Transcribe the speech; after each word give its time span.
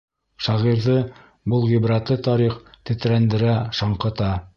Шағирҙы 0.45 0.95
был 1.53 1.67
ғибрәтле 1.73 2.17
тарих 2.29 2.57
тетрәндерә, 2.91 3.59
шаңҡыта. 3.81 4.31